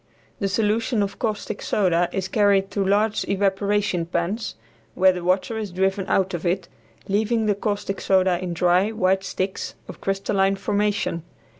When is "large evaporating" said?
2.83-4.07